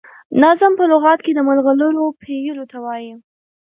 [0.41, 3.13] نظم په لغت کي د ملغرو پېيلو ته وايي.